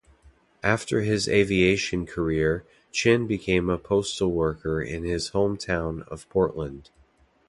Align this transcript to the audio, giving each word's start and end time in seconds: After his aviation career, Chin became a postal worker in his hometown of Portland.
After 0.63 1.01
his 1.01 1.27
aviation 1.29 2.07
career, 2.07 2.65
Chin 2.91 3.27
became 3.27 3.69
a 3.69 3.77
postal 3.77 4.31
worker 4.31 4.81
in 4.81 5.03
his 5.03 5.29
hometown 5.29 6.07
of 6.07 6.27
Portland. 6.27 6.89